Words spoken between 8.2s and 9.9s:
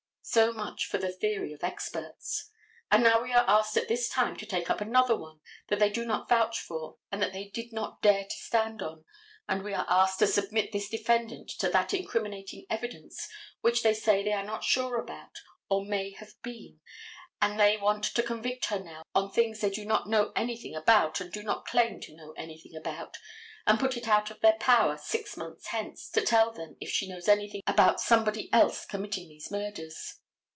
to stand on, and we are